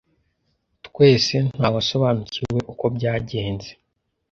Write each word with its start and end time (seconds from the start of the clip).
Twese 0.85 1.35
ntawasobanukiwe 1.55 2.59
uko 2.71 2.85
byagenze 2.95 3.69